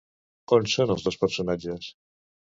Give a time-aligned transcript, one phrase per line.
[0.55, 1.91] On són els dos personatges?